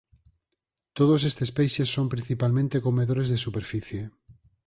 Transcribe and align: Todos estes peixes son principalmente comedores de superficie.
Todos 0.97 1.21
estes 1.31 1.49
peixes 1.57 1.89
son 1.95 2.11
principalmente 2.13 2.83
comedores 2.87 3.27
de 3.29 3.41
superficie. 3.45 4.03